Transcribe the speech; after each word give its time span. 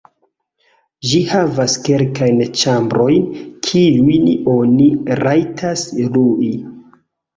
Ĝi 1.09 1.17
havas 1.33 1.75
kelkajn 1.87 2.41
ĉambrojn, 2.61 3.27
kiujn 3.69 4.27
oni 4.57 4.89
rajtas 5.23 5.85
lui. 6.17 6.51